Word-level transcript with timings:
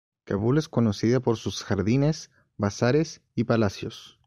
Kabul 0.25 0.57
es 0.57 0.67
conocida 0.67 1.19
por 1.19 1.37
sus 1.37 1.63
jardines, 1.63 2.31
bazares 2.57 3.21
y 3.35 3.43
palacios. 3.43 4.17